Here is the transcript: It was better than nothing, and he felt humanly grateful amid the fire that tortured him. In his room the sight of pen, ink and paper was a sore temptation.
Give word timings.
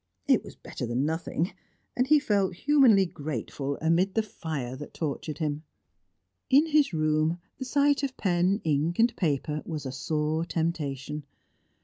It 0.27 0.43
was 0.43 0.55
better 0.55 0.87
than 0.87 1.05
nothing, 1.05 1.53
and 1.95 2.07
he 2.07 2.17
felt 2.17 2.55
humanly 2.55 3.05
grateful 3.05 3.77
amid 3.83 4.15
the 4.15 4.23
fire 4.23 4.75
that 4.77 4.95
tortured 4.95 5.37
him. 5.37 5.61
In 6.49 6.65
his 6.65 6.91
room 6.91 7.37
the 7.59 7.65
sight 7.65 8.01
of 8.01 8.17
pen, 8.17 8.61
ink 8.63 8.97
and 8.97 9.15
paper 9.15 9.61
was 9.63 9.85
a 9.85 9.91
sore 9.91 10.43
temptation. 10.43 11.23